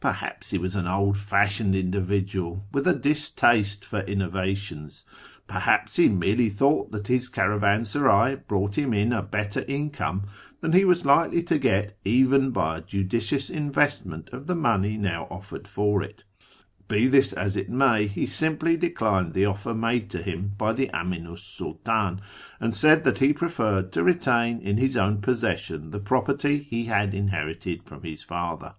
[0.00, 5.04] Perhaps he was an old fashioned individual, with a distaste for innova tions;
[5.46, 10.24] perhaps he merely thought that his caravansaray brought liim in a better income
[10.60, 15.28] than he was likely to get even by a judicious investment of the money now
[15.30, 16.24] offered for it.
[16.88, 20.88] Be this as it may, he simply declined the offer made to him by the
[20.92, 22.20] Aminu 's Sultdn,
[22.60, 27.14] and said that he j^referred to retain in his own possession the property he had
[27.14, 28.74] inherited from his father.